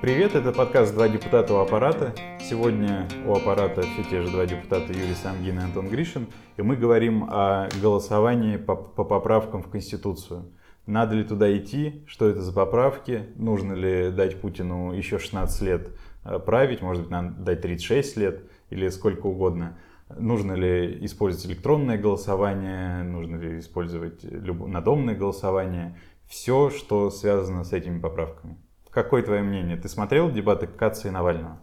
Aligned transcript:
Привет, 0.00 0.34
это 0.34 0.50
подкаст 0.50 0.94
«Два 0.94 1.10
депутата 1.10 1.52
у 1.52 1.58
аппарата». 1.58 2.14
Сегодня 2.40 3.06
у 3.26 3.34
аппарата 3.34 3.82
все 3.82 4.02
те 4.08 4.22
же 4.22 4.30
два 4.30 4.46
депутата 4.46 4.94
Юрий 4.94 5.14
Сангин 5.14 5.58
и 5.58 5.62
Антон 5.62 5.90
Гришин. 5.90 6.26
И 6.56 6.62
мы 6.62 6.76
говорим 6.76 7.24
о 7.24 7.68
голосовании 7.82 8.56
по, 8.56 8.76
по 8.76 9.04
поправкам 9.04 9.62
в 9.62 9.68
Конституцию. 9.68 10.54
Надо 10.86 11.16
ли 11.16 11.22
туда 11.22 11.54
идти? 11.54 12.02
Что 12.06 12.30
это 12.30 12.40
за 12.40 12.50
поправки? 12.54 13.26
Нужно 13.36 13.74
ли 13.74 14.10
дать 14.10 14.40
Путину 14.40 14.94
еще 14.94 15.18
16 15.18 15.60
лет 15.60 15.88
э, 16.24 16.38
править? 16.38 16.80
Может 16.80 17.02
быть, 17.02 17.10
надо 17.10 17.34
дать 17.34 17.60
36 17.60 18.16
лет 18.16 18.50
или 18.70 18.88
сколько 18.88 19.26
угодно. 19.26 19.76
Нужно 20.08 20.54
ли 20.54 21.04
использовать 21.04 21.44
электронное 21.44 21.98
голосование? 21.98 23.02
Нужно 23.02 23.36
ли 23.36 23.58
использовать 23.58 24.24
надомное 24.24 25.14
голосование? 25.14 25.98
Все, 26.26 26.70
что 26.70 27.10
связано 27.10 27.64
с 27.64 27.74
этими 27.74 28.00
поправками. 28.00 28.56
Какое 28.90 29.22
твое 29.22 29.42
мнение? 29.42 29.76
Ты 29.76 29.88
смотрел 29.88 30.30
дебаты 30.30 30.66
Каца 30.66 31.08
и 31.08 31.10
Навального? 31.10 31.58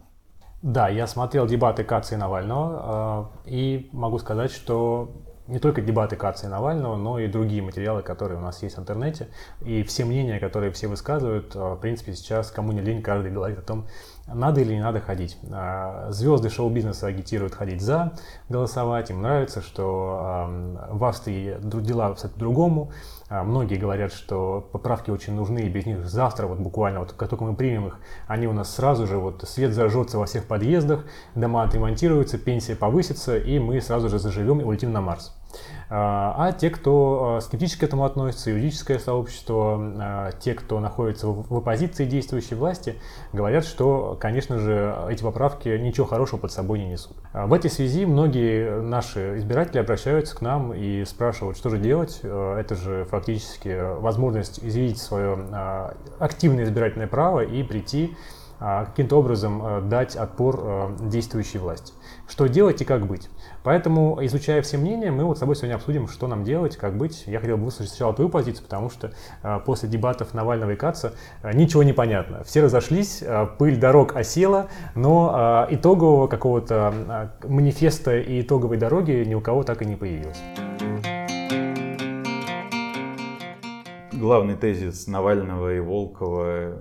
Да, 0.62 0.88
я 0.88 1.06
смотрел 1.06 1.46
дебаты 1.46 1.84
Каца 1.84 2.14
и 2.14 2.18
Навального, 2.18 3.30
э, 3.46 3.50
и 3.50 3.88
могу 3.92 4.18
сказать, 4.18 4.50
что 4.50 5.12
не 5.46 5.58
только 5.58 5.80
дебаты 5.80 6.16
Каца 6.16 6.46
и 6.46 6.50
Навального, 6.50 6.96
но 6.96 7.18
и 7.18 7.28
другие 7.28 7.62
материалы, 7.62 8.02
которые 8.02 8.38
у 8.38 8.40
нас 8.40 8.62
есть 8.62 8.76
в 8.76 8.80
интернете, 8.80 9.28
и 9.60 9.82
все 9.82 10.04
мнения, 10.04 10.40
которые 10.40 10.72
все 10.72 10.88
высказывают, 10.88 11.54
э, 11.54 11.58
в 11.58 11.76
принципе, 11.76 12.12
сейчас 12.14 12.50
кому 12.50 12.72
не 12.72 12.80
лень, 12.80 13.02
каждый 13.02 13.30
говорит 13.30 13.58
о 13.58 13.62
том, 13.62 13.86
надо 14.32 14.60
или 14.60 14.74
не 14.74 14.80
надо 14.80 15.00
ходить. 15.00 15.38
Э, 15.50 16.08
звезды 16.10 16.50
шоу-бизнеса 16.50 17.06
агитируют 17.06 17.54
ходить 17.54 17.80
за, 17.80 18.12
голосовать, 18.48 19.10
им 19.10 19.22
нравится, 19.22 19.62
что 19.62 20.48
в 20.90 21.04
Австрии 21.04 21.56
дела, 21.60 22.12
кстати, 22.14 22.32
другому, 22.36 22.90
а, 23.30 23.44
многие 23.44 23.76
говорят, 23.76 24.12
что 24.12 24.66
поправки 24.72 25.10
очень 25.10 25.34
нужны, 25.34 25.60
и 25.60 25.68
без 25.68 25.84
них 25.84 26.06
завтра, 26.06 26.46
вот 26.46 26.58
буквально, 26.58 27.00
вот 27.00 27.12
как 27.12 27.28
только 27.28 27.44
мы 27.44 27.54
примем 27.54 27.88
их, 27.88 27.98
они 28.26 28.46
у 28.46 28.52
нас 28.52 28.74
сразу 28.74 29.06
же, 29.06 29.18
вот 29.18 29.42
свет 29.46 29.72
зажжется 29.72 30.18
во 30.18 30.26
всех 30.26 30.46
подъездах, 30.46 31.04
дома 31.34 31.62
отремонтируются, 31.62 32.38
пенсия 32.38 32.74
повысится, 32.74 33.36
и 33.36 33.58
мы 33.58 33.80
сразу 33.80 34.08
же 34.08 34.18
заживем 34.18 34.60
и 34.60 34.64
улетим 34.64 34.92
на 34.92 35.02
Марс. 35.02 35.37
А, 35.90 36.34
а 36.36 36.52
те, 36.52 36.68
кто 36.68 37.36
а, 37.36 37.40
скептически 37.40 37.80
к 37.80 37.82
этому 37.84 38.04
относится, 38.04 38.50
юридическое 38.50 38.98
сообщество, 38.98 39.78
а, 39.78 40.32
те, 40.32 40.54
кто 40.54 40.80
находится 40.80 41.28
в 41.28 41.54
оппозиции 41.54 42.04
действующей 42.04 42.56
власти, 42.56 42.96
говорят, 43.32 43.64
что, 43.64 44.16
конечно 44.20 44.58
же, 44.58 44.94
эти 45.08 45.22
поправки 45.22 45.68
ничего 45.68 46.06
хорошего 46.06 46.40
под 46.40 46.52
собой 46.52 46.80
не 46.80 46.88
несут. 46.88 47.16
В 47.32 47.52
этой 47.52 47.70
связи 47.70 48.04
многие 48.04 48.82
наши 48.82 49.38
избиратели 49.38 49.78
обращаются 49.78 50.36
к 50.36 50.42
нам 50.42 50.74
и 50.74 51.04
спрашивают, 51.04 51.56
что 51.56 51.70
же 51.70 51.78
делать. 51.78 52.20
Это 52.22 52.74
же 52.74 53.06
фактически 53.10 54.00
возможность 54.00 54.62
изъявить 54.62 54.98
свое 54.98 55.38
активное 56.18 56.64
избирательное 56.64 57.06
право 57.06 57.40
и 57.40 57.62
прийти 57.62 58.16
каким-то 58.58 59.16
образом 59.16 59.88
дать 59.88 60.16
отпор 60.16 60.96
действующей 61.00 61.58
власти. 61.60 61.92
Что 62.28 62.46
делать 62.46 62.80
и 62.82 62.84
как 62.84 63.06
быть? 63.06 63.28
Поэтому, 63.62 64.18
изучая 64.22 64.62
все 64.62 64.78
мнения, 64.78 65.10
мы 65.10 65.24
вот 65.24 65.36
с 65.36 65.40
тобой 65.40 65.56
сегодня 65.56 65.74
обсудим, 65.74 66.08
что 66.08 66.26
нам 66.26 66.44
делать, 66.44 66.76
как 66.76 66.96
быть. 66.96 67.24
Я 67.26 67.40
хотел 67.40 67.56
бы 67.56 67.64
выслушать 67.64 67.90
сначала 67.90 68.14
твою 68.14 68.30
позицию, 68.30 68.64
потому 68.64 68.90
что 68.90 69.12
э, 69.42 69.60
после 69.64 69.88
дебатов 69.88 70.34
Навального 70.34 70.72
и 70.72 70.76
Каца 70.76 71.14
э, 71.42 71.52
ничего 71.54 71.82
не 71.82 71.92
понятно. 71.92 72.44
Все 72.44 72.62
разошлись, 72.62 73.22
э, 73.22 73.46
пыль 73.58 73.78
дорог 73.78 74.16
осела, 74.16 74.68
но 74.94 75.66
э, 75.70 75.74
итогового 75.74 76.28
какого-то 76.28 77.30
э, 77.42 77.48
манифеста 77.48 78.16
и 78.18 78.42
итоговой 78.42 78.76
дороги 78.76 79.24
ни 79.26 79.34
у 79.34 79.40
кого 79.40 79.62
так 79.62 79.82
и 79.82 79.84
не 79.84 79.96
появилось. 79.96 80.38
главный 84.18 84.56
тезис 84.56 85.06
Навального 85.06 85.74
и 85.74 85.80
Волкова 85.80 86.76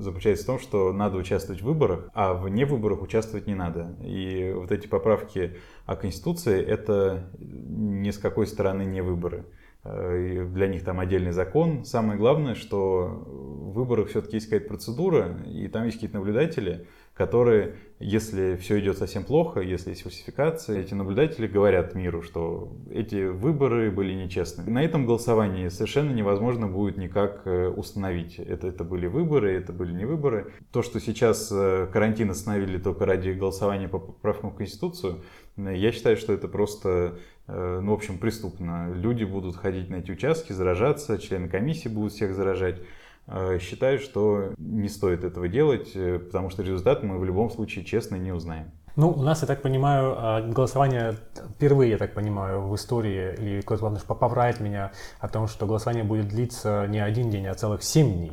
заключается 0.00 0.44
в 0.44 0.46
том, 0.46 0.58
что 0.58 0.92
надо 0.92 1.16
участвовать 1.18 1.62
в 1.62 1.64
выборах, 1.64 2.10
а 2.14 2.34
вне 2.34 2.64
выборах 2.64 3.02
участвовать 3.02 3.46
не 3.46 3.54
надо. 3.54 3.96
И 4.02 4.52
вот 4.54 4.72
эти 4.72 4.86
поправки 4.86 5.56
о 5.86 5.96
Конституции— 5.96 6.60
это 6.66 7.30
ни 7.38 8.10
с 8.10 8.18
какой 8.18 8.46
стороны 8.46 8.82
не 8.82 9.02
выборы. 9.02 9.44
Э, 9.82 10.46
для 10.52 10.66
них 10.66 10.84
там 10.84 11.00
отдельный 11.00 11.32
закон. 11.32 11.84
Самое 11.84 12.18
главное, 12.18 12.54
что 12.54 13.24
в 13.26 13.72
выборах 13.72 14.08
все-таки 14.08 14.36
есть 14.36 14.46
какая-то 14.46 14.68
процедура, 14.68 15.38
и 15.46 15.68
там 15.68 15.84
есть 15.84 15.96
какие-то 15.96 16.16
наблюдатели, 16.16 16.86
которые, 17.14 17.76
если 17.98 18.56
все 18.56 18.78
идет 18.80 18.98
совсем 18.98 19.24
плохо, 19.24 19.60
если 19.60 19.90
есть 19.90 20.02
фальсификация, 20.02 20.80
эти 20.80 20.94
наблюдатели 20.94 21.46
говорят 21.46 21.94
миру, 21.94 22.22
что 22.22 22.72
эти 22.90 23.26
выборы 23.26 23.90
были 23.90 24.14
нечестны. 24.14 24.70
На 24.70 24.82
этом 24.82 25.06
голосовании 25.06 25.68
совершенно 25.68 26.12
невозможно 26.12 26.66
будет 26.66 26.98
никак 26.98 27.42
э, 27.46 27.68
установить, 27.68 28.38
это, 28.38 28.68
это 28.68 28.84
были 28.84 29.06
выборы, 29.06 29.52
это 29.54 29.72
были 29.72 29.92
не 29.92 30.04
выборы. 30.04 30.52
То, 30.72 30.82
что 30.82 31.00
сейчас 31.00 31.50
э, 31.52 31.88
карантин 31.92 32.30
остановили 32.30 32.78
только 32.78 33.06
ради 33.06 33.30
голосования 33.30 33.88
по 33.88 33.98
поправкам 33.98 34.50
в 34.50 34.56
Конституцию, 34.56 35.22
я 35.68 35.92
считаю, 35.92 36.16
что 36.16 36.32
это 36.32 36.48
просто, 36.48 37.18
э, 37.46 37.80
ну, 37.82 37.92
в 37.92 37.94
общем, 37.94 38.18
преступно. 38.18 38.92
Люди 38.94 39.24
будут 39.24 39.56
ходить 39.56 39.90
на 39.90 39.96
эти 39.96 40.10
участки, 40.10 40.52
заражаться, 40.52 41.18
члены 41.18 41.48
комиссии 41.48 41.88
будут 41.88 42.12
всех 42.12 42.34
заражать. 42.34 42.80
Э, 43.26 43.58
считаю, 43.60 43.98
что 43.98 44.54
не 44.58 44.88
стоит 44.88 45.24
этого 45.24 45.48
делать, 45.48 45.92
э, 45.94 46.18
потому 46.18 46.50
что 46.50 46.62
результат 46.62 47.02
мы 47.02 47.18
в 47.18 47.24
любом 47.24 47.50
случае 47.50 47.84
честно 47.84 48.16
не 48.16 48.32
узнаем. 48.32 48.70
Ну, 48.96 49.10
у 49.10 49.22
нас, 49.22 49.42
я 49.42 49.46
так 49.46 49.62
понимаю, 49.62 50.14
а, 50.16 50.40
голосование 50.42 51.16
впервые, 51.56 51.92
я 51.92 51.98
так 51.98 52.14
понимаю, 52.14 52.62
в 52.62 52.74
истории, 52.74 53.34
или 53.38 53.60
кто-то 53.60 54.14
поправит 54.14 54.60
меня 54.60 54.92
о 55.20 55.28
том, 55.28 55.46
что 55.46 55.66
голосование 55.66 56.04
будет 56.04 56.28
длиться 56.28 56.86
не 56.88 56.98
один 56.98 57.30
день, 57.30 57.46
а 57.46 57.54
целых 57.54 57.82
семь 57.82 58.12
дней. 58.12 58.32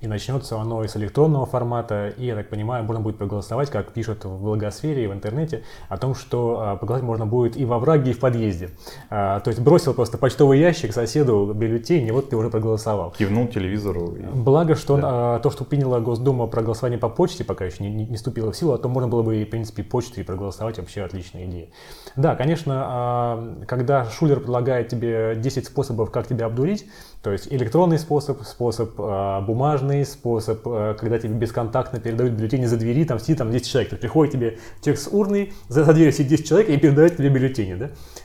И 0.00 0.06
начнется 0.06 0.60
оно 0.60 0.84
из 0.84 0.96
электронного 0.96 1.46
формата, 1.46 2.12
и, 2.16 2.26
я 2.26 2.34
так 2.34 2.48
понимаю, 2.48 2.84
можно 2.84 3.02
будет 3.02 3.18
проголосовать, 3.18 3.70
как 3.70 3.92
пишут 3.92 4.24
в 4.24 4.42
благосфере 4.42 5.04
и 5.04 5.06
в 5.06 5.12
интернете, 5.12 5.64
о 5.88 5.96
том, 5.96 6.14
что 6.14 6.60
а, 6.60 6.76
проголосовать 6.76 7.06
можно 7.06 7.26
будет 7.26 7.56
и 7.56 7.64
во 7.64 7.78
враге, 7.78 8.10
и 8.10 8.14
в 8.14 8.20
подъезде. 8.20 8.70
А, 9.10 9.40
то 9.40 9.48
есть 9.48 9.60
бросил 9.60 9.94
просто 9.94 10.18
почтовый 10.18 10.60
ящик 10.60 10.92
соседу 10.92 11.52
бюллетень, 11.54 12.06
и 12.06 12.10
вот 12.10 12.30
ты 12.30 12.36
уже 12.36 12.50
проголосовал. 12.50 13.12
Кивнул 13.12 13.48
телевизору. 13.48 14.14
Благо, 14.34 14.74
что 14.74 14.96
да. 14.96 15.38
то, 15.40 15.50
что 15.50 15.64
приняла 15.64 16.00
Госдума 16.00 16.46
про 16.46 16.62
голосование 16.62 16.98
по 16.98 17.08
почте, 17.08 17.44
пока 17.44 17.64
еще 17.64 17.82
не, 17.82 17.90
не, 17.90 18.06
не 18.06 18.16
вступило 18.16 18.52
в 18.52 18.56
силу, 18.56 18.72
а 18.72 18.78
то 18.78 18.88
можно 18.88 19.08
было 19.08 19.22
бы, 19.22 19.44
в 19.44 19.50
принципе, 19.50 19.82
почтой 19.94 20.24
проголосовать, 20.24 20.76
вообще 20.78 21.02
отличная 21.04 21.44
идея. 21.44 21.68
Да, 22.16 22.34
конечно, 22.34 22.82
а, 22.84 23.64
когда 23.68 24.04
Шулер 24.06 24.40
предлагает 24.40 24.88
тебе 24.88 25.36
10 25.36 25.66
способов, 25.66 26.10
как 26.10 26.26
тебя 26.26 26.46
обдурить, 26.46 26.84
то 27.22 27.30
есть 27.30 27.46
электронный 27.52 28.00
способ, 28.00 28.42
способ 28.42 28.94
а, 28.98 29.40
бумажный, 29.42 30.04
способ, 30.04 30.62
а, 30.66 30.94
когда 30.94 31.20
тебе 31.20 31.34
бесконтактно 31.34 32.00
передают 32.00 32.32
бюллетени 32.32 32.64
за 32.64 32.76
двери, 32.76 33.04
там 33.04 33.20
сидит 33.20 33.38
там 33.38 33.52
10 33.52 33.70
человек, 33.70 33.90
то 33.90 33.96
приходит 33.96 34.32
тебе 34.32 34.58
текст 34.80 35.10
урны, 35.12 35.52
за, 35.68 35.84
за 35.84 35.92
дверью 35.92 36.12
сидит 36.12 36.40
10 36.40 36.48
человек 36.48 36.70
и 36.70 36.76
передает 36.76 37.16
тебе 37.16 37.28
бюллетени. 37.28 37.74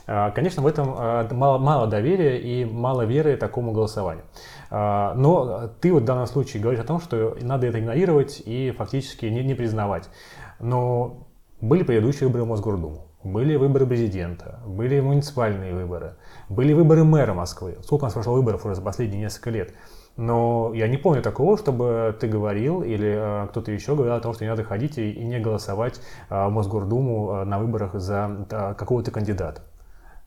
Да? 0.06 0.30
Конечно, 0.32 0.64
в 0.64 0.66
этом 0.66 0.88
мало, 1.36 1.58
мало 1.58 1.86
доверия 1.86 2.36
и 2.40 2.64
мало 2.64 3.02
веры 3.02 3.36
такому 3.36 3.70
голосованию. 3.70 4.24
Но 4.72 5.70
ты 5.80 5.92
вот 5.92 6.02
в 6.02 6.06
данном 6.06 6.26
случае 6.26 6.60
говоришь 6.62 6.80
о 6.80 6.86
том, 6.86 7.00
что 7.00 7.36
надо 7.40 7.68
это 7.68 7.78
игнорировать 7.78 8.42
и 8.44 8.72
фактически 8.76 9.26
не, 9.26 9.44
не 9.44 9.54
признавать. 9.54 10.08
Но 10.58 11.29
были 11.60 11.82
предыдущие 11.82 12.28
выборы 12.28 12.44
в 12.44 12.48
Мосгордуму. 12.48 13.06
Были 13.22 13.56
выборы 13.56 13.86
президента, 13.86 14.60
были 14.66 14.98
муниципальные 14.98 15.74
выборы, 15.74 16.14
были 16.48 16.72
выборы 16.72 17.04
мэра 17.04 17.34
Москвы. 17.34 17.76
Сколько 17.82 18.04
у 18.04 18.06
нас 18.06 18.14
прошло 18.14 18.34
выборов 18.34 18.64
уже 18.64 18.76
за 18.76 18.82
последние 18.82 19.20
несколько 19.20 19.50
лет? 19.50 19.74
Но 20.16 20.72
я 20.74 20.88
не 20.88 20.96
помню 20.96 21.22
такого, 21.22 21.58
чтобы 21.58 22.16
ты 22.18 22.28
говорил 22.28 22.82
или 22.82 23.44
э, 23.44 23.46
кто-то 23.48 23.72
еще 23.72 23.94
говорил 23.94 24.14
о 24.14 24.20
том, 24.20 24.32
что 24.32 24.44
не 24.44 24.50
надо 24.50 24.64
ходить 24.64 24.98
и, 24.98 25.10
и 25.10 25.24
не 25.24 25.38
голосовать 25.38 26.00
э, 26.30 26.46
в 26.46 26.50
Мосгордуму 26.50 27.30
э, 27.30 27.44
на 27.44 27.58
выборах 27.58 27.94
за 27.94 28.46
э, 28.50 28.74
какого-то 28.76 29.10
кандидата. 29.10 29.62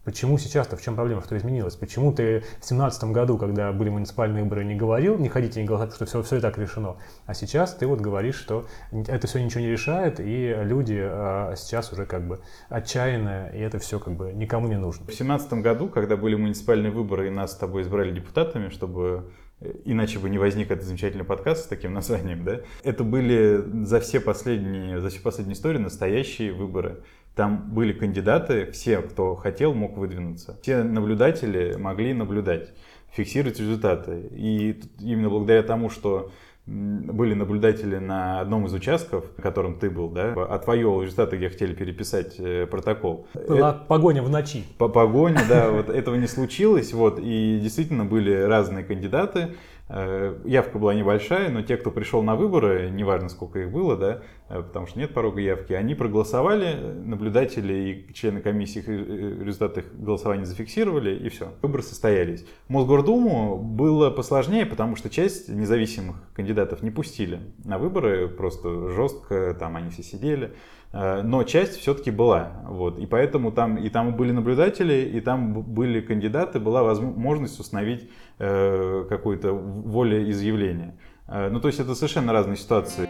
Почему 0.03 0.37
сейчас-то, 0.37 0.75
в 0.75 0.81
чем 0.81 0.95
проблема, 0.95 1.21
что 1.21 1.37
изменилось? 1.37 1.75
Почему 1.75 2.11
ты 2.11 2.39
в 2.39 2.67
2017 2.67 3.05
году, 3.05 3.37
когда 3.37 3.71
были 3.71 3.89
муниципальные 3.89 4.43
выборы, 4.43 4.65
не 4.65 4.75
говорил, 4.75 5.17
не 5.17 5.29
ходите, 5.29 5.61
не 5.61 5.67
голосовать, 5.67 5.95
что 5.95 6.05
все, 6.05 6.21
все 6.23 6.37
и 6.37 6.41
так 6.41 6.57
решено, 6.57 6.97
а 7.25 7.33
сейчас 7.33 7.73
ты 7.73 7.87
вот 7.87 8.01
говоришь, 8.01 8.35
что 8.35 8.65
это 8.91 9.27
все 9.27 9.41
ничего 9.41 9.61
не 9.61 9.69
решает, 9.69 10.19
и 10.19 10.53
люди 10.63 10.99
а, 11.01 11.53
сейчас 11.55 11.93
уже 11.93 12.05
как 12.05 12.27
бы 12.27 12.41
отчаянные, 12.67 13.57
и 13.57 13.59
это 13.59 13.79
все 13.79 13.97
как 13.97 14.15
бы 14.15 14.33
никому 14.33 14.67
не 14.67 14.77
нужно. 14.77 15.03
В 15.03 15.07
2017 15.07 15.53
году, 15.53 15.87
когда 15.87 16.17
были 16.17 16.35
муниципальные 16.35 16.91
выборы, 16.91 17.27
и 17.27 17.29
нас 17.29 17.53
с 17.53 17.55
тобой 17.55 17.83
избрали 17.83 18.11
депутатами, 18.11 18.67
чтобы 18.69 19.31
э, 19.61 19.71
Иначе 19.85 20.19
бы 20.19 20.29
не 20.29 20.37
возник 20.37 20.71
этот 20.71 20.85
замечательный 20.85 21.23
подкаст 21.23 21.63
с 21.63 21.67
таким 21.67 21.93
названием, 21.93 22.43
да? 22.43 22.59
Это 22.83 23.05
были 23.05 23.63
за 23.85 24.01
все 24.01 24.19
последние, 24.19 24.99
за 24.99 25.09
всю 25.09 25.21
последнюю 25.21 25.55
историю 25.55 25.81
настоящие 25.81 26.51
выборы. 26.51 27.03
Там 27.35 27.71
были 27.73 27.93
кандидаты, 27.93 28.71
все, 28.71 29.01
кто 29.01 29.35
хотел, 29.35 29.73
мог 29.73 29.97
выдвинуться. 29.97 30.57
Все 30.61 30.83
наблюдатели 30.83 31.75
могли 31.77 32.13
наблюдать, 32.13 32.69
фиксировать 33.11 33.59
результаты. 33.59 34.29
И 34.31 34.79
именно 34.99 35.29
благодаря 35.29 35.63
тому, 35.63 35.89
что 35.89 36.31
были 36.65 37.33
наблюдатели 37.33 37.97
на 37.97 38.39
одном 38.39 38.67
из 38.67 38.73
участков, 38.73 39.25
на 39.35 39.43
котором 39.43 39.79
ты 39.79 39.89
был, 39.89 40.09
да, 40.09 40.31
отвоевывал 40.31 41.01
результаты, 41.01 41.35
где 41.35 41.49
хотели 41.49 41.73
переписать 41.73 42.35
э, 42.37 42.67
протокол. 42.67 43.27
Была 43.33 43.71
Это, 43.71 43.85
погоня 43.87 44.23
в 44.23 44.29
ночи. 44.29 44.63
По 44.77 44.87
погоне, 44.87 45.39
да, 45.49 45.71
вот 45.71 45.89
этого 45.89 46.15
не 46.15 46.27
случилось, 46.27 46.93
вот, 46.93 47.19
и 47.19 47.59
действительно 47.61 48.05
были 48.05 48.33
разные 48.33 48.85
кандидаты, 48.85 49.55
Э, 49.89 50.39
явка 50.45 50.79
была 50.79 50.93
небольшая, 50.93 51.49
но 51.49 51.61
те, 51.61 51.75
кто 51.75 51.91
пришел 51.91 52.23
на 52.23 52.35
выборы, 52.35 52.89
неважно 52.89 53.27
сколько 53.29 53.59
их 53.59 53.71
было, 53.71 53.97
да, 53.97 54.13
э, 54.13 54.42
потому 54.61 54.87
что 54.87 54.99
нет 54.99 55.13
порога 55.13 55.41
явки, 55.41 55.73
они 55.73 55.95
проголосовали, 55.95 56.75
наблюдатели 57.05 57.73
и 57.73 58.13
члены 58.13 58.41
комиссии 58.41 58.83
э, 58.85 59.43
результаты 59.43 59.81
их 59.81 59.99
голосования 59.99 60.45
зафиксировали, 60.45 61.15
и 61.15 61.29
все. 61.29 61.53
Выборы 61.61 61.83
состоялись. 61.83 62.45
Мосгордуму 62.67 63.57
было 63.57 64.09
посложнее, 64.09 64.65
потому 64.65 64.95
что 64.95 65.09
часть 65.09 65.49
независимых 65.49 66.17
кандидатов 66.33 66.83
не 66.83 66.91
пустили 66.91 67.39
на 67.63 67.77
выборы, 67.77 68.27
просто 68.27 68.89
жестко, 68.89 69.55
там 69.59 69.75
они 69.75 69.89
все 69.89 70.03
сидели. 70.03 70.53
Но 70.93 71.43
часть 71.43 71.79
все-таки 71.79 72.11
была. 72.11 72.61
Вот. 72.67 72.99
И 72.99 73.07
поэтому 73.07 73.51
там, 73.51 73.77
и 73.77 73.89
там 73.89 74.15
были 74.15 74.31
наблюдатели, 74.31 74.93
и 74.93 75.21
там 75.21 75.63
были 75.63 76.01
кандидаты, 76.01 76.59
была 76.59 76.83
возможность 76.83 77.59
установить 77.59 78.07
э, 78.37 79.05
какое-то 79.09 79.53
волеизъявление. 79.53 80.95
Э, 81.27 81.49
ну, 81.49 81.59
то 81.59 81.67
есть 81.67 81.79
это 81.79 81.95
совершенно 81.95 82.33
разные 82.33 82.57
ситуации. 82.57 83.09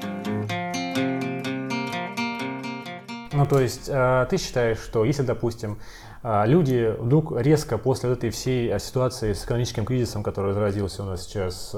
Ну, 3.33 3.45
то 3.45 3.59
есть 3.59 3.89
э, 3.89 4.27
ты 4.29 4.37
считаешь, 4.37 4.79
что 4.79 5.05
если, 5.05 5.23
допустим, 5.23 5.79
э, 6.23 6.43
люди 6.45 6.95
вдруг 6.99 7.33
резко 7.35 7.77
после 7.77 8.11
этой 8.11 8.29
всей 8.29 8.79
ситуации 8.79 9.33
с 9.33 9.43
экономическим 9.43 9.85
кризисом, 9.85 10.23
который 10.23 10.51
разразился 10.51 11.03
у 11.03 11.05
нас 11.05 11.23
сейчас, 11.23 11.75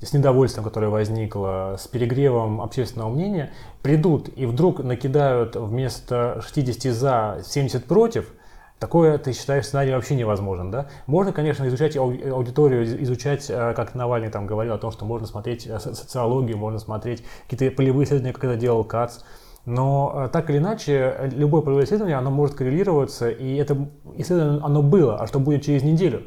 с 0.00 0.12
недовольством, 0.12 0.64
которое 0.64 0.88
возникло, 0.88 1.76
с 1.78 1.86
перегревом 1.88 2.60
общественного 2.60 3.10
мнения, 3.10 3.52
придут 3.82 4.30
и 4.36 4.46
вдруг 4.46 4.82
накидают 4.82 5.56
вместо 5.56 6.40
60 6.46 6.92
за 6.92 7.42
70 7.44 7.84
против– 7.84 8.32
Такое, 8.78 9.16
ты 9.16 9.32
считаешь, 9.32 9.64
сценарий 9.64 9.92
вообще 9.94 10.14
невозможен, 10.16 10.70
да? 10.70 10.88
Можно, 11.06 11.32
конечно, 11.32 11.66
изучать 11.66 11.96
аудиторию, 11.96 13.02
изучать, 13.02 13.46
э, 13.48 13.72
как 13.74 13.94
Навальный 13.94 14.28
там 14.28 14.46
говорил 14.46 14.74
о 14.74 14.78
том, 14.78 14.92
что 14.92 15.06
можно 15.06 15.26
смотреть 15.26 15.66
э, 15.66 15.78
социологию, 15.78 16.58
можно 16.58 16.78
смотреть 16.78 17.24
какие-то 17.48 17.74
полевые 17.74 18.04
исследования, 18.04 18.34
как 18.34 18.44
это 18.44 18.56
делал 18.56 18.84
Кац, 18.84 19.20
но 19.66 20.12
э, 20.14 20.28
так 20.32 20.48
или 20.48 20.56
иначе, 20.56 21.30
любое 21.34 21.60
полевое 21.60 21.84
исследование, 21.84 22.16
оно 22.16 22.30
может 22.30 22.56
коррелироваться, 22.56 23.28
и 23.28 23.56
это 23.56 23.76
исследование, 24.16 24.62
оно 24.64 24.82
было, 24.82 25.18
а 25.18 25.26
что 25.26 25.38
будет 25.38 25.62
через 25.62 25.82
неделю, 25.82 26.22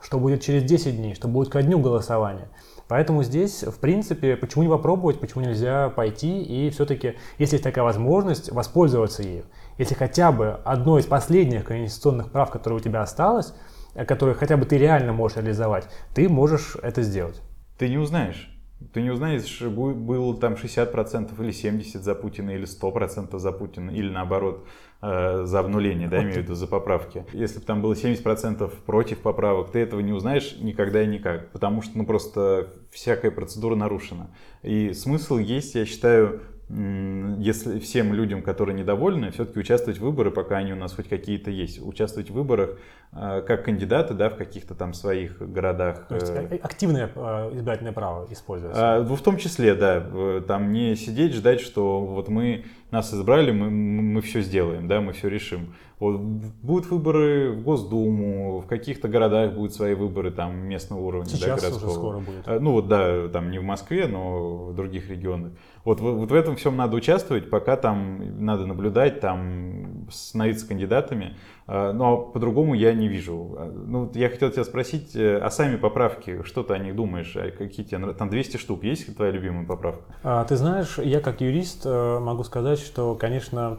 что 0.00 0.20
будет 0.20 0.42
через 0.42 0.62
10 0.62 0.96
дней, 0.96 1.14
что 1.14 1.26
будет 1.26 1.48
ко 1.48 1.60
дню 1.62 1.80
голосования. 1.80 2.48
Поэтому 2.86 3.24
здесь, 3.24 3.64
в 3.64 3.80
принципе, 3.80 4.36
почему 4.36 4.62
не 4.62 4.70
попробовать, 4.70 5.18
почему 5.18 5.42
нельзя 5.42 5.88
пойти 5.88 6.40
и 6.40 6.70
все-таки, 6.70 7.14
если 7.38 7.56
есть 7.56 7.64
такая 7.64 7.82
возможность, 7.82 8.52
воспользоваться 8.52 9.24
ею 9.24 9.46
если 9.78 9.94
хотя 9.94 10.32
бы 10.32 10.60
одно 10.64 10.98
из 10.98 11.06
последних 11.06 11.64
конституционных 11.64 12.30
прав, 12.30 12.50
которое 12.50 12.76
у 12.76 12.80
тебя 12.80 13.02
осталось, 13.02 13.54
э, 13.94 14.04
которое 14.04 14.34
хотя 14.34 14.56
бы 14.56 14.64
ты 14.64 14.78
реально 14.78 15.12
можешь 15.12 15.36
реализовать, 15.36 15.88
ты 16.14 16.28
можешь 16.28 16.76
это 16.82 17.02
сделать. 17.02 17.40
Ты 17.78 17.88
не 17.88 17.98
узнаешь. 17.98 18.55
Ты 18.92 19.02
не 19.02 19.10
узнаешь, 19.10 19.60
был 19.62 20.36
там 20.36 20.54
60% 20.54 21.42
или 21.42 21.50
70% 21.50 21.98
за 21.98 22.14
Путина, 22.14 22.50
или 22.50 22.66
100% 22.66 23.38
за 23.38 23.52
Путина, 23.52 23.90
или 23.90 24.10
наоборот, 24.10 24.66
э, 25.02 25.44
за 25.44 25.60
обнуление, 25.60 26.08
да, 26.08 26.22
имею 26.22 26.34
в 26.34 26.36
виду, 26.38 26.54
за 26.54 26.66
поправки. 26.66 27.24
Если 27.32 27.58
бы 27.58 27.64
там 27.64 27.82
было 27.82 27.94
70% 27.94 28.70
против 28.84 29.18
поправок, 29.18 29.70
ты 29.70 29.78
этого 29.78 30.00
не 30.00 30.12
узнаешь 30.12 30.56
никогда 30.60 31.02
и 31.02 31.06
никак, 31.06 31.50
потому 31.52 31.82
что, 31.82 31.96
ну, 31.98 32.06
просто 32.06 32.74
всякая 32.90 33.30
процедура 33.30 33.74
нарушена. 33.74 34.30
И 34.62 34.92
смысл 34.92 35.38
есть, 35.38 35.74
я 35.74 35.84
считаю, 35.84 36.40
если 36.68 37.78
всем 37.78 38.12
людям, 38.12 38.42
которые 38.42 38.76
недовольны, 38.76 39.30
все-таки 39.30 39.60
участвовать 39.60 40.00
в 40.00 40.02
выборы, 40.02 40.32
пока 40.32 40.56
они 40.56 40.72
у 40.72 40.76
нас 40.76 40.94
хоть 40.94 41.08
какие-то 41.08 41.48
есть, 41.48 41.80
участвовать 41.80 42.30
в 42.30 42.34
выборах 42.34 42.78
э, 43.12 43.42
как 43.46 43.64
кандидаты, 43.64 44.14
да, 44.14 44.30
в 44.30 44.36
каких-то 44.36 44.74
там 44.74 44.92
своих 44.92 45.38
городах. 45.38 46.08
То 46.08 46.16
есть 46.16 46.28
э, 46.28 46.58
активное 46.60 47.08
э, 47.14 47.50
избирательное 47.54 47.92
право 47.92 48.26
используется? 48.32 48.96
А, 48.96 49.00
в 49.00 49.22
том 49.22 49.36
числе, 49.36 49.76
да, 49.76 50.42
там 50.48 50.72
не 50.72 50.96
сидеть, 50.96 51.34
ждать, 51.34 51.60
что 51.60 52.00
вот 52.00 52.28
мы 52.28 52.64
нас 52.90 53.14
избрали, 53.14 53.52
мы, 53.52 53.70
мы 53.70 54.20
все 54.20 54.40
сделаем, 54.40 54.88
да, 54.88 55.00
мы 55.00 55.12
все 55.12 55.28
решим. 55.28 55.74
Вот 55.98 56.20
будут 56.20 56.90
выборы 56.90 57.52
в 57.52 57.62
Госдуму, 57.62 58.60
в 58.60 58.66
каких-то 58.66 59.08
городах 59.08 59.54
будут 59.54 59.72
свои 59.72 59.94
выборы 59.94 60.30
там 60.30 60.54
местного 60.56 61.00
уровня, 61.00 61.28
Сейчас 61.28 61.62
да, 61.62 61.68
городского. 61.68 61.88
уже 61.88 61.94
скоро 61.94 62.18
будет. 62.18 62.60
Ну 62.60 62.72
вот 62.72 62.88
да, 62.88 63.28
там 63.28 63.50
не 63.50 63.58
в 63.58 63.62
Москве, 63.62 64.06
но 64.06 64.66
в 64.66 64.74
других 64.74 65.08
регионах. 65.08 65.52
Вот, 65.84 66.00
вот 66.00 66.30
в 66.30 66.34
этом 66.34 66.56
всем 66.56 66.76
надо 66.76 66.96
участвовать, 66.96 67.48
пока 67.48 67.76
там 67.76 68.44
надо 68.44 68.66
наблюдать, 68.66 69.20
там 69.20 70.06
становиться 70.10 70.68
кандидатами. 70.68 71.36
А, 71.66 71.92
но 71.92 72.18
по-другому 72.18 72.74
я 72.74 72.92
не 72.92 73.08
вижу. 73.08 73.54
А, 73.56 73.72
ну, 73.72 74.10
я 74.14 74.28
хотел 74.28 74.50
тебя 74.50 74.64
спросить, 74.64 75.16
э, 75.16 75.38
а 75.38 75.50
сами 75.50 75.76
поправки, 75.76 76.42
что 76.44 76.62
ты 76.62 76.74
о 76.74 76.78
них 76.78 76.94
думаешь? 76.94 77.36
А 77.36 77.50
какие 77.50 77.84
тебе, 77.86 78.12
там 78.12 78.30
200 78.30 78.56
штук, 78.56 78.84
есть 78.84 79.14
твоя 79.16 79.32
любимая 79.32 79.66
поправка? 79.66 80.04
А, 80.22 80.44
ты 80.44 80.56
знаешь, 80.56 80.98
я 80.98 81.20
как 81.20 81.40
юрист 81.40 81.82
э, 81.84 82.18
могу 82.20 82.44
сказать, 82.44 82.78
что, 82.78 83.14
конечно, 83.14 83.78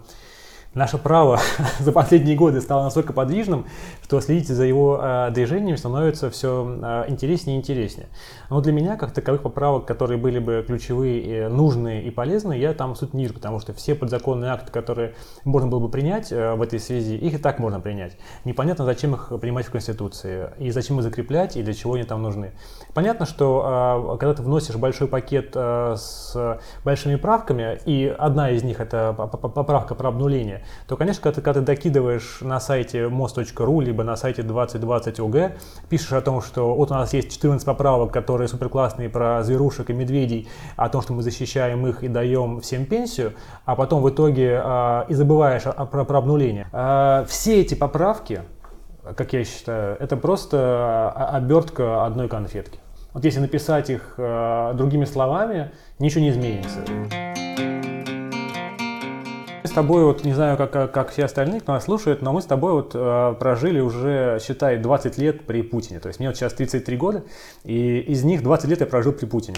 наше 0.74 0.98
право 0.98 1.40
за 1.80 1.92
последние 1.92 2.36
годы 2.36 2.62
стало 2.62 2.84
настолько 2.84 3.14
подвижным, 3.14 3.66
что 4.04 4.22
следить 4.22 4.48
за 4.48 4.64
его 4.64 5.00
э, 5.02 5.32
движениями 5.32 5.76
становится 5.76 6.30
все 6.30 6.80
э, 6.82 7.06
интереснее 7.08 7.58
и 7.58 7.60
интереснее. 7.60 8.08
Но 8.50 8.62
для 8.62 8.72
меня, 8.72 8.96
как 8.96 9.12
таковых 9.12 9.42
поправок, 9.42 9.86
которые 9.86 10.18
были 10.18 10.40
бы 10.40 10.64
ключевые, 10.66 11.50
нужные 11.50 12.04
и 12.04 12.12
полезные, 12.12 12.62
я 12.62 12.74
там 12.74 12.96
суть 12.96 13.14
не 13.14 13.24
вижу, 13.24 13.34
потому 13.34 13.60
что 13.60 13.74
все 13.74 13.96
подзаконные 13.96 14.52
акты, 14.52 14.72
которые 14.72 15.14
можно 15.44 15.70
было 15.70 15.80
бы 15.80 15.90
принять 15.90 16.32
э, 16.32 16.54
в 16.54 16.62
этой 16.62 16.80
связи, 16.80 17.16
их 17.16 17.34
и 17.34 17.38
так 17.38 17.60
можно 17.60 17.80
принять. 17.80 18.18
Непонятно, 18.46 18.86
зачем 18.86 19.16
их 19.16 19.32
принимать 19.42 19.66
в 19.66 19.72
Конституции, 19.72 20.50
и 20.60 20.72
зачем 20.72 20.98
их 20.98 21.04
закреплять, 21.04 21.58
и 21.58 21.64
для 21.64 21.74
чего 21.74 21.96
они 21.96 22.04
там 22.04 22.22
нужны. 22.22 22.52
Понятно, 22.94 23.26
что 23.26 24.14
э, 24.14 24.18
когда 24.18 24.36
ты 24.36 24.44
вносишь 24.44 24.76
большой 24.76 25.08
пакет 25.08 25.52
э, 25.56 25.96
с 25.98 26.60
большими 26.84 27.16
правками, 27.16 27.80
и 27.86 28.14
одна 28.18 28.52
из 28.52 28.64
них 28.64 28.80
это 28.80 29.14
поправка 29.14 29.96
про 29.96 30.10
обнуление, 30.10 30.57
то, 30.88 30.98
конечно, 30.98 31.22
когда 31.22 31.36
ты, 31.36 31.42
когда 31.42 31.60
ты 31.62 31.66
докидываешь 31.66 32.40
на 32.42 32.60
сайте 32.60 33.04
most.ru, 33.04 33.84
либо 33.84 34.04
на 34.04 34.16
сайте 34.16 34.44
2020 34.44 35.20
ОГ, 35.20 35.52
пишешь 35.90 36.12
о 36.14 36.22
том, 36.22 36.42
что 36.42 36.74
вот 36.76 36.92
у 36.92 36.94
нас 36.94 37.14
есть 37.14 37.32
14 37.32 37.66
поправок, 37.66 38.12
которые 38.12 38.48
супер 38.48 38.70
классные 38.70 39.10
про 39.10 39.44
зверушек 39.44 39.90
и 39.90 39.94
медведей, 39.94 40.48
о 40.76 40.90
том, 40.90 41.02
что 41.02 41.14
мы 41.14 41.24
защищаем 41.24 41.86
их 41.88 42.04
и 42.04 42.08
даем 42.08 42.62
всем 42.62 42.86
пенсию, 42.86 43.34
а 43.66 43.76
потом 43.76 44.02
в 44.02 44.10
итоге 44.10 44.62
э, 44.64 45.04
и 45.10 45.14
забываешь 45.14 45.66
о, 45.66 45.86
про, 45.86 46.04
про 46.06 46.18
обнуление. 46.20 46.68
Э, 46.72 47.26
все 47.28 47.62
эти 47.62 47.76
поправки, 47.76 48.42
как 49.16 49.34
я 49.34 49.44
считаю, 49.44 49.98
это 50.00 50.18
просто 50.18 51.10
обертка 51.12 52.06
одной 52.06 52.28
конфетки. 52.28 52.80
Вот 53.14 53.26
если 53.26 53.40
написать 53.40 53.90
их 53.90 54.16
э, 54.18 54.74
другими 54.76 55.06
словами, 55.06 55.72
ничего 56.00 56.22
не 56.22 56.30
изменится 56.30 56.82
тобой, 59.72 60.04
вот 60.04 60.24
не 60.24 60.34
знаю, 60.34 60.58
как, 60.58 60.92
как 60.92 61.10
все 61.12 61.26
остальные, 61.26 61.62
кто 61.62 61.74
нас 61.74 61.86
слушает, 61.86 62.22
но 62.22 62.34
мы 62.34 62.42
с 62.42 62.46
тобой 62.46 62.74
вот 62.74 62.92
э, 62.94 63.36
прожили 63.40 63.80
уже, 63.80 64.40
считай, 64.42 64.78
20 64.78 65.18
лет 65.18 65.46
при 65.46 65.62
Путине. 65.62 66.00
То 66.00 66.08
есть 66.08 66.20
мне 66.20 66.30
вот 66.30 66.38
сейчас 66.38 66.54
33 66.54 66.98
года, 66.98 67.24
и 67.64 68.00
из 68.00 68.24
них 68.24 68.44
20 68.44 68.70
лет 68.70 68.80
я 68.82 68.88
прожил 68.88 69.14
при 69.14 69.26
Путине. 69.26 69.58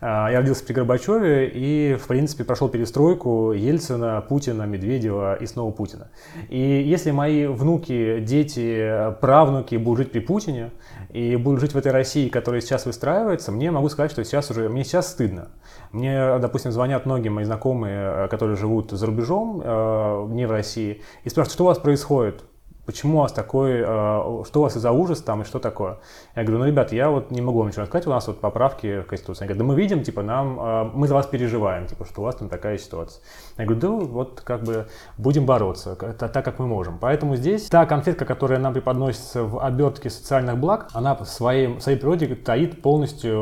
Э, 0.00 0.28
я 0.30 0.38
родился 0.38 0.64
при 0.64 0.72
Горбачеве 0.72 1.48
и, 1.48 1.94
в 1.94 2.06
принципе, 2.06 2.44
прошел 2.44 2.68
перестройку 2.68 3.52
Ельцина, 3.52 4.24
Путина, 4.28 4.62
Медведева 4.62 5.36
и 5.36 5.46
снова 5.46 5.72
Путина. 5.72 6.08
И 6.48 6.58
если 6.58 7.10
мои 7.10 7.46
внуки, 7.46 8.20
дети, 8.20 9.14
правнуки 9.20 9.76
будут 9.76 9.98
жить 9.98 10.12
при 10.12 10.20
Путине 10.20 10.72
и 11.10 11.36
будут 11.36 11.60
жить 11.60 11.72
в 11.72 11.78
этой 11.78 11.92
России, 11.92 12.28
которая 12.28 12.60
сейчас 12.60 12.86
выстраивается, 12.86 13.52
мне 13.52 13.70
могу 13.70 13.88
сказать, 13.88 14.10
что 14.10 14.24
сейчас 14.24 14.50
уже, 14.50 14.68
мне 14.68 14.84
сейчас 14.84 15.10
стыдно. 15.10 15.48
Мне, 15.92 16.38
допустим, 16.38 16.72
звонят 16.72 17.06
многие 17.06 17.28
мои 17.28 17.44
знакомые, 17.44 18.24
э, 18.24 18.28
которые 18.28 18.56
живут 18.56 18.90
за 18.90 19.06
рубежом, 19.06 19.62
э, 19.64 20.26
не 20.30 20.46
в 20.46 20.50
России, 20.50 21.02
и 21.24 21.28
спрашивают, 21.28 21.54
что 21.54 21.64
у 21.64 21.66
вас 21.66 21.78
происходит? 21.78 22.44
Почему 22.86 23.18
у 23.18 23.20
вас 23.22 23.32
такой, 23.32 23.80
э, 23.80 23.84
что 23.84 24.50
у 24.54 24.60
вас 24.60 24.74
за 24.74 24.92
ужас 24.92 25.20
там 25.20 25.42
и 25.42 25.44
что 25.44 25.58
такое? 25.58 25.98
Я 26.36 26.44
говорю, 26.44 26.60
ну, 26.60 26.66
ребят, 26.66 26.92
я 26.92 27.10
вот 27.10 27.30
не 27.32 27.40
могу 27.40 27.58
вам 27.58 27.68
ничего 27.68 27.84
сказать, 27.84 28.06
у 28.06 28.10
нас 28.10 28.26
вот 28.28 28.40
поправки 28.40 29.00
в 29.00 29.06
Конституции. 29.06 29.42
Они 29.42 29.48
говорят, 29.48 29.58
да 29.58 29.64
мы 29.64 29.80
видим, 29.80 30.02
типа, 30.04 30.22
нам, 30.22 30.92
мы 30.94 31.08
за 31.08 31.14
вас 31.14 31.26
переживаем, 31.26 31.86
типа, 31.86 32.04
что 32.04 32.20
у 32.20 32.24
вас 32.24 32.36
там 32.36 32.48
такая 32.48 32.78
ситуация. 32.78 33.22
Я 33.58 33.64
говорю, 33.64 33.80
да 33.80 33.88
вот 33.88 34.40
как 34.44 34.62
бы 34.62 34.86
будем 35.18 35.46
бороться, 35.46 35.96
так, 35.96 36.44
как 36.44 36.58
мы 36.58 36.66
можем. 36.66 36.98
Поэтому 36.98 37.36
здесь 37.36 37.66
та 37.66 37.86
конфетка, 37.86 38.24
которая 38.24 38.60
нам 38.60 38.72
преподносится 38.72 39.42
в 39.42 39.58
обертке 39.58 40.08
социальных 40.08 40.58
благ, 40.58 40.88
она 40.92 41.16
в 41.16 41.24
своей, 41.24 41.66
в 41.66 41.80
своей 41.80 41.98
природе 41.98 42.34
таит 42.36 42.82
полностью 42.82 43.32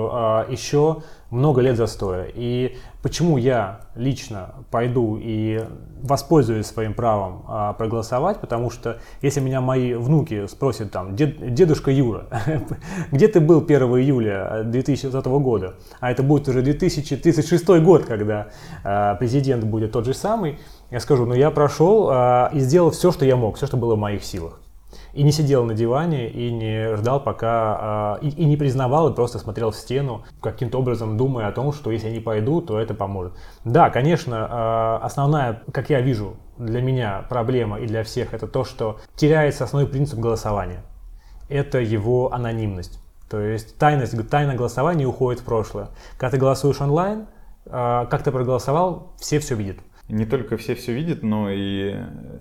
еще 0.49 1.03
много 1.35 1.61
лет 1.61 1.77
застоя. 1.77 2.27
И 2.35 2.77
почему 3.03 3.37
я 3.37 3.81
лично 3.95 4.55
пойду 4.71 5.19
и 5.21 5.61
воспользуюсь 6.03 6.67
своим 6.67 6.95
правом 6.95 7.45
а, 7.49 7.73
проголосовать, 7.73 8.41
потому 8.41 8.71
что 8.71 8.99
если 9.23 9.41
меня 9.41 9.61
мои 9.61 9.95
внуки 9.95 10.47
спросят 10.47 10.91
там, 10.91 11.17
Дед, 11.17 11.55
дедушка 11.55 11.91
Юра, 11.91 12.27
где 13.13 13.29
ты 13.29 13.41
был 13.41 13.63
1 13.63 13.83
июля 13.99 14.63
2020 14.65 15.27
года, 15.27 15.75
а 16.01 16.11
это 16.11 16.23
будет 16.23 16.49
уже 16.49 16.63
2036 16.63 17.69
год, 17.83 18.05
когда 18.05 18.49
а, 18.83 19.15
президент 19.17 19.65
будет 19.65 19.93
тот 19.93 20.07
же 20.07 20.15
самый, 20.15 20.59
я 20.91 21.01
скажу, 21.01 21.27
ну 21.27 21.35
я 21.35 21.51
прошел 21.51 22.09
а, 22.11 22.51
и 22.53 22.61
сделал 22.61 22.91
все, 22.91 23.13
что 23.13 23.25
я 23.25 23.37
мог, 23.37 23.57
все, 23.57 23.67
что 23.67 23.77
было 23.77 23.97
в 23.97 23.99
моих 23.99 24.25
силах. 24.25 24.61
И 25.15 25.23
не 25.23 25.33
сидел 25.33 25.65
на 25.65 25.75
диване, 25.75 26.29
и 26.29 26.53
не 26.53 26.97
ждал 26.97 27.21
пока, 27.21 28.19
и, 28.21 28.29
и 28.29 28.45
не 28.45 28.57
признавал, 28.57 29.11
и 29.11 29.15
просто 29.15 29.39
смотрел 29.39 29.71
в 29.71 29.77
стену, 29.77 30.25
каким-то 30.41 30.79
образом 30.79 31.17
думая 31.17 31.49
о 31.49 31.53
том, 31.53 31.73
что 31.73 31.91
если 31.91 32.09
я 32.09 32.13
не 32.13 32.21
пойду, 32.21 32.61
то 32.61 32.79
это 32.79 32.95
поможет. 32.95 33.33
Да, 33.65 33.91
конечно, 33.91 34.99
основная, 34.99 35.63
как 35.73 35.91
я 35.91 36.01
вижу, 36.01 36.37
для 36.59 36.83
меня 36.83 37.25
проблема 37.29 37.79
и 37.79 37.87
для 37.87 38.03
всех, 38.05 38.35
это 38.35 38.47
то, 38.47 38.65
что 38.65 38.99
теряется 39.17 39.65
основной 39.65 39.89
принцип 39.89 40.19
голосования. 40.19 40.83
Это 41.49 41.79
его 41.79 42.33
анонимность. 42.33 43.01
То 43.31 43.41
есть 43.41 43.79
тайность, 43.79 44.29
тайна 44.29 44.55
голосования 44.55 45.07
уходит 45.07 45.41
в 45.41 45.45
прошлое. 45.45 45.89
Когда 46.17 46.31
ты 46.33 46.39
голосуешь 46.39 46.81
онлайн, 46.81 47.27
как 47.65 48.23
ты 48.23 48.31
проголосовал, 48.31 49.13
все 49.19 49.39
все 49.39 49.55
видят 49.55 49.79
не 50.09 50.27
только 50.27 50.57
все 50.57 50.75
все 50.75 50.93
видят, 50.93 51.23
но 51.23 51.49
и 51.51 51.95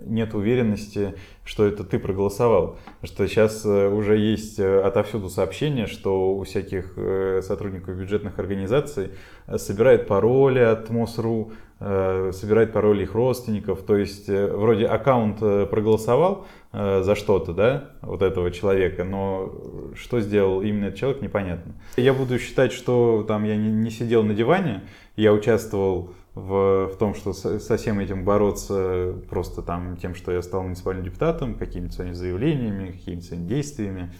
нет 0.06 0.34
уверенности, 0.34 1.16
что 1.46 1.66
это 1.66 1.84
ты 1.84 1.98
проголосовал. 1.98 2.78
Что 3.04 3.26
сейчас 3.28 3.66
э, 3.66 3.88
уже 3.88 4.18
есть 4.18 4.60
э, 4.60 4.82
отовсюду 4.82 5.30
сообщения, 5.30 5.88
что 5.88 6.34
у 6.34 6.44
всяких 6.44 6.94
э, 6.98 7.42
сотрудников 7.42 7.96
бюджетных 7.96 8.38
организаций 8.38 9.12
собирают 9.56 10.08
пароли 10.08 10.60
от 10.60 10.90
МОСРУ, 10.90 11.52
собирает 11.80 12.72
пароли 12.72 13.04
их 13.04 13.14
родственников. 13.14 13.84
То 13.84 13.98
есть 13.98 14.30
вроде 14.30 14.86
аккаунт 14.86 15.40
проголосовал 15.40 16.48
за 16.72 17.14
что-то, 17.16 17.52
да, 17.52 17.90
вот 18.02 18.22
этого 18.22 18.52
человека, 18.52 19.04
но 19.04 19.54
что 19.94 20.22
сделал 20.22 20.62
именно 20.62 20.86
этот 20.86 21.00
человек, 21.00 21.22
непонятно. 21.22 21.74
Я 21.98 22.14
буду 22.14 22.40
считать, 22.40 22.72
что 22.72 23.26
там 23.28 23.44
я 23.44 23.58
не 23.58 23.90
сидел 23.90 24.24
на 24.24 24.34
диване, 24.34 24.84
я 25.18 25.34
участвовал 25.34 26.14
в, 26.36 26.88
в 26.88 26.98
том, 26.98 27.14
что 27.14 27.34
со, 27.34 27.60
со 27.60 27.78
всем 27.78 28.00
этим 28.00 28.26
бороться 28.26 29.16
просто 29.30 29.62
там 29.62 29.98
тем, 29.98 30.16
что 30.16 30.32
я 30.32 30.42
стал 30.42 30.64
муниципальным 30.64 31.06
депутатом, 31.06 31.56
какими-то 31.56 31.94
своими 31.94 32.14
заявлениями, 32.14 32.92
какими-то 32.92 33.26
своими 33.26 33.46
действиями, 33.46 34.14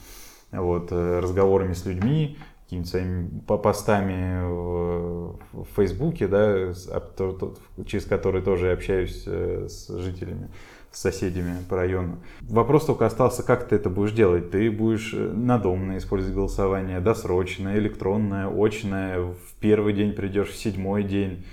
вот, 0.52 0.92
э, 0.92 1.20
разговорами 1.20 1.74
с 1.74 1.86
людьми, 1.86 2.38
какими-то 2.64 2.90
своими 2.90 3.40
постами 3.46 4.44
в, 4.46 5.40
в 5.54 5.68
Фейсбуке, 5.76 6.28
да, 6.28 6.74
через 7.86 8.06
которые 8.06 8.44
тоже 8.44 8.72
общаюсь 8.72 9.24
э, 9.26 9.68
с 9.68 9.88
жителями, 9.98 10.50
с 10.92 11.00
соседями 11.00 11.56
по 11.68 11.78
району. 11.78 12.20
Вопрос 12.42 12.86
только 12.86 13.08
остался, 13.08 13.42
как 13.42 13.68
ты 13.68 13.76
это 13.76 13.90
будешь 13.90 14.12
делать. 14.12 14.52
Ты 14.52 14.70
будешь 14.70 15.14
э, 15.16 15.32
надомно 15.34 15.98
использовать 15.98 16.36
голосование, 16.36 17.00
досрочное, 17.00 17.80
электронное, 17.80 18.48
очное, 18.48 19.20
в 19.20 19.56
первый 19.60 19.94
день 19.94 20.14
придешь, 20.14 20.50
в 20.50 20.56
седьмой 20.56 21.04
день 21.04 21.44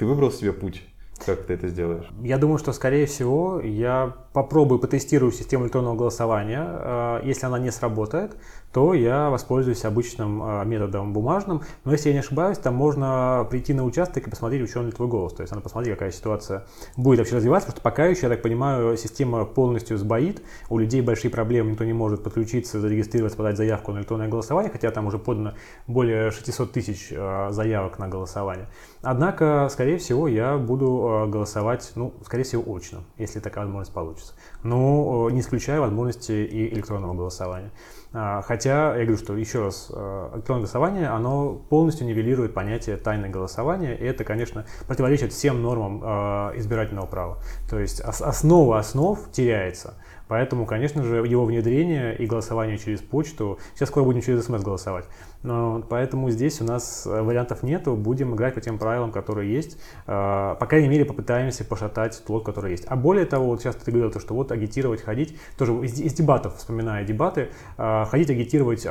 ты 0.00 0.06
выбрал 0.06 0.32
себе 0.32 0.54
путь? 0.54 0.82
Как 1.26 1.42
ты 1.42 1.52
это 1.52 1.68
сделаешь? 1.68 2.06
Я 2.22 2.38
думаю, 2.38 2.56
что, 2.56 2.72
скорее 2.72 3.04
всего, 3.04 3.60
я 3.60 4.16
попробую, 4.32 4.78
потестирую 4.78 5.32
систему 5.32 5.64
электронного 5.64 5.96
голосования. 5.96 6.64
Э, 6.64 7.20
если 7.24 7.46
она 7.46 7.58
не 7.58 7.70
сработает, 7.70 8.36
то 8.72 8.94
я 8.94 9.30
воспользуюсь 9.30 9.84
обычным 9.84 10.42
а, 10.42 10.64
методом 10.64 11.12
бумажным. 11.12 11.62
Но 11.84 11.92
если 11.92 12.10
я 12.10 12.14
не 12.14 12.20
ошибаюсь, 12.20 12.58
там 12.58 12.74
можно 12.74 13.46
прийти 13.50 13.74
на 13.74 13.84
участок 13.84 14.26
и 14.26 14.30
посмотреть, 14.30 14.62
учен 14.62 14.86
ли 14.86 14.92
твой 14.92 15.08
голос. 15.08 15.32
То 15.32 15.42
есть 15.42 15.50
надо 15.50 15.62
посмотреть, 15.62 15.94
какая 15.94 16.12
ситуация 16.12 16.66
будет 16.96 17.18
вообще 17.18 17.36
развиваться, 17.36 17.66
потому 17.66 17.80
что 17.80 17.82
пока 17.82 18.06
еще, 18.06 18.22
я 18.22 18.28
так 18.28 18.42
понимаю, 18.42 18.96
система 18.96 19.44
полностью 19.44 19.98
сбоит, 19.98 20.42
у 20.68 20.78
людей 20.78 21.00
большие 21.00 21.30
проблемы, 21.30 21.72
никто 21.72 21.84
не 21.84 21.92
может 21.92 22.22
подключиться, 22.22 22.78
зарегистрироваться, 22.78 23.36
подать 23.36 23.56
заявку 23.56 23.92
на 23.92 23.98
электронное 23.98 24.28
голосование, 24.28 24.70
хотя 24.70 24.90
там 24.92 25.06
уже 25.06 25.18
подано 25.18 25.54
более 25.88 26.30
600 26.30 26.72
тысяч 26.72 27.12
а, 27.12 27.50
заявок 27.50 27.98
на 27.98 28.06
голосование. 28.06 28.68
Однако, 29.02 29.68
скорее 29.70 29.98
всего, 29.98 30.28
я 30.28 30.56
буду 30.58 31.26
голосовать, 31.28 31.90
ну, 31.96 32.14
скорее 32.24 32.44
всего, 32.44 32.62
очно, 32.72 33.00
если 33.18 33.40
такая 33.40 33.64
возможность 33.64 33.92
получится. 33.92 34.19
Но 34.62 35.30
не 35.30 35.40
исключая 35.40 35.80
возможности 35.80 36.32
и 36.32 36.72
электронного 36.74 37.14
голосования. 37.14 37.70
А, 38.12 38.42
хотя, 38.42 38.96
я 38.96 39.04
говорю, 39.04 39.16
что 39.16 39.36
еще 39.36 39.62
раз, 39.62 39.90
а, 39.94 40.34
электронное 40.34 40.62
голосование, 40.62 41.08
оно 41.08 41.54
полностью 41.54 42.06
нивелирует 42.06 42.52
понятие 42.52 42.96
тайны 42.96 43.28
голосования, 43.28 43.94
и 43.94 44.04
это, 44.04 44.24
конечно, 44.24 44.66
противоречит 44.86 45.32
всем 45.32 45.62
нормам 45.62 46.00
а, 46.02 46.52
избирательного 46.56 47.06
права. 47.06 47.38
То 47.68 47.78
есть 47.78 48.00
основа 48.00 48.78
основ 48.78 49.18
теряется. 49.30 49.94
Поэтому, 50.30 50.64
конечно 50.64 51.02
же, 51.02 51.26
его 51.26 51.44
внедрение 51.44 52.14
и 52.16 52.24
голосование 52.24 52.78
через 52.78 53.00
почту, 53.00 53.58
сейчас 53.74 53.88
скоро 53.88 54.04
будем 54.04 54.22
через 54.22 54.44
смс 54.44 54.62
голосовать, 54.62 55.06
но, 55.42 55.82
поэтому 55.88 56.30
здесь 56.30 56.60
у 56.60 56.64
нас 56.64 57.04
э, 57.04 57.20
вариантов 57.20 57.64
нету, 57.64 57.96
будем 57.96 58.36
играть 58.36 58.54
по 58.54 58.60
тем 58.60 58.78
правилам, 58.78 59.10
которые 59.10 59.52
есть, 59.52 59.76
э, 60.06 60.54
по 60.56 60.66
крайней 60.66 60.86
мере 60.86 61.04
попытаемся 61.04 61.64
пошатать 61.64 62.22
тот, 62.24 62.44
который 62.44 62.70
есть. 62.70 62.84
А 62.86 62.94
более 62.94 63.26
того, 63.26 63.46
вот 63.46 63.60
сейчас 63.60 63.74
ты 63.74 63.90
говорил, 63.90 64.12
что 64.20 64.34
вот 64.34 64.52
агитировать, 64.52 65.02
ходить, 65.02 65.36
тоже 65.58 65.72
из, 65.84 65.98
из 66.00 66.12
дебатов, 66.12 66.58
вспоминая 66.58 67.02
дебаты, 67.02 67.48
э, 67.76 68.04
ходить 68.08 68.30
агитировать, 68.30 68.86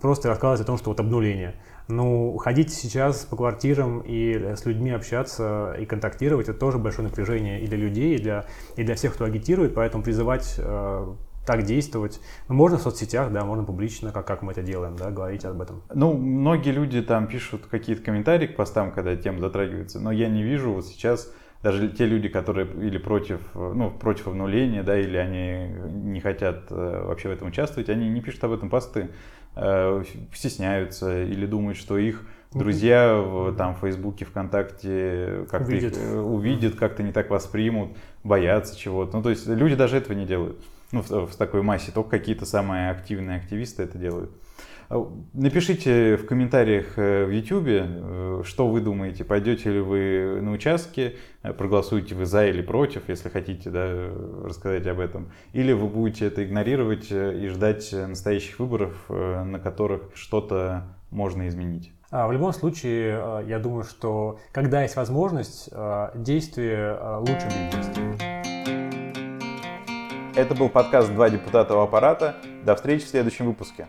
просто 0.00 0.28
рассказывать 0.28 0.60
о 0.60 0.64
том, 0.64 0.78
что 0.78 0.90
вот 0.90 1.00
обнуление. 1.00 1.56
Ну, 1.88 2.36
ходить 2.36 2.72
сейчас 2.72 3.24
по 3.24 3.36
квартирам 3.36 4.00
и 4.00 4.54
с 4.54 4.66
людьми 4.66 4.90
общаться 4.90 5.74
и 5.80 5.86
контактировать, 5.86 6.48
это 6.48 6.58
тоже 6.58 6.78
большое 6.78 7.08
напряжение 7.08 7.62
и 7.62 7.66
для 7.66 7.78
людей, 7.78 8.16
и 8.16 8.18
для, 8.18 8.44
и 8.76 8.84
для 8.84 8.94
всех, 8.94 9.14
кто 9.14 9.24
агитирует, 9.24 9.74
поэтому 9.74 10.04
призывать 10.04 10.56
э, 10.58 11.14
так 11.46 11.62
действовать. 11.62 12.20
Ну, 12.48 12.54
можно 12.56 12.76
в 12.76 12.82
соцсетях, 12.82 13.32
да, 13.32 13.42
можно 13.46 13.64
публично, 13.64 14.12
как, 14.12 14.26
как 14.26 14.42
мы 14.42 14.52
это 14.52 14.62
делаем, 14.62 14.96
да, 14.96 15.10
говорить 15.10 15.46
об 15.46 15.62
этом. 15.62 15.82
Ну, 15.94 16.12
многие 16.12 16.72
люди 16.72 17.00
там 17.00 17.26
пишут 17.26 17.66
какие-то 17.70 18.02
комментарии 18.02 18.48
к 18.48 18.56
постам, 18.56 18.92
когда 18.92 19.16
тема 19.16 19.40
затрагивается, 19.40 19.98
но 19.98 20.12
я 20.12 20.28
не 20.28 20.42
вижу 20.42 20.74
вот 20.74 20.84
сейчас 20.84 21.32
даже 21.62 21.88
те 21.88 22.04
люди, 22.04 22.28
которые 22.28 22.66
или 22.66 22.98
против, 22.98 23.40
ну, 23.54 23.90
против 23.90 24.28
обнуления, 24.28 24.82
да, 24.82 24.98
или 24.98 25.16
они 25.16 25.72
не 26.10 26.20
хотят 26.20 26.66
э, 26.70 27.04
вообще 27.06 27.30
в 27.30 27.32
этом 27.32 27.48
участвовать, 27.48 27.88
они 27.88 28.10
не 28.10 28.20
пишут 28.20 28.44
об 28.44 28.52
этом 28.52 28.68
посты. 28.68 29.08
Э, 29.60 30.04
стесняются 30.34 31.24
или 31.24 31.44
думают, 31.44 31.76
что 31.76 31.98
их 31.98 32.22
друзья 32.52 33.16
в 33.16 33.56
там, 33.56 33.74
Фейсбуке, 33.74 34.24
ВКонтакте 34.24 35.46
как-то 35.50 35.72
увидят. 35.72 35.96
их 35.96 36.14
увидят, 36.14 36.74
как-то 36.76 37.02
не 37.02 37.10
так 37.10 37.28
воспримут, 37.28 37.96
боятся 38.22 38.78
чего-то. 38.78 39.16
Ну, 39.16 39.22
то 39.22 39.30
есть 39.30 39.48
люди 39.48 39.74
даже 39.74 39.96
этого 39.96 40.16
не 40.16 40.26
делают. 40.26 40.60
Ну, 40.92 41.02
в, 41.02 41.26
в 41.26 41.36
такой 41.36 41.62
массе. 41.62 41.90
Только 41.90 42.10
какие-то 42.10 42.46
самые 42.46 42.90
активные 42.90 43.38
активисты 43.38 43.82
это 43.82 43.98
делают. 43.98 44.30
А, 44.90 45.06
напишите 45.34 46.16
в 46.16 46.26
комментариях 46.26 46.98
э, 46.98 47.26
в 47.26 47.30
YouTube, 47.30 47.66
э, 47.68 48.42
что 48.44 48.68
вы 48.68 48.80
думаете, 48.80 49.22
пойдете 49.22 49.70
ли 49.70 49.80
вы 49.80 50.40
на 50.40 50.52
участки, 50.52 51.16
э, 51.42 51.52
проголосуете 51.52 52.14
вы 52.14 52.24
за 52.24 52.46
или 52.46 52.62
против, 52.62 53.08
если 53.08 53.28
хотите 53.28 53.68
да, 53.68 54.10
рассказать 54.44 54.86
об 54.86 55.00
этом, 55.00 55.30
или 55.52 55.72
вы 55.72 55.88
будете 55.88 56.26
это 56.26 56.42
игнорировать 56.42 57.10
и 57.10 57.48
ждать 57.48 57.92
настоящих 57.92 58.58
выборов, 58.58 58.94
на 59.08 59.58
которых 59.58 60.10
что-то 60.14 60.84
можно 61.10 61.48
изменить. 61.48 61.92
А, 62.10 62.26
в 62.26 62.32
любом 62.32 62.54
случае, 62.54 63.44
я 63.46 63.58
думаю, 63.58 63.84
что 63.84 64.38
когда 64.52 64.82
есть 64.82 64.96
возможность, 64.96 65.68
действие 66.14 66.98
лучше 67.18 67.46
бездействия. 67.46 68.42
Это 70.34 70.54
был 70.54 70.68
подкаст 70.68 71.12
«Два 71.12 71.28
депутата 71.28 71.76
у 71.76 71.80
аппарата». 71.80 72.36
До 72.64 72.74
встречи 72.76 73.04
в 73.04 73.08
следующем 73.08 73.46
выпуске. 73.46 73.88